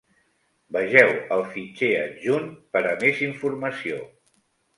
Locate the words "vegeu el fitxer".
0.77-1.89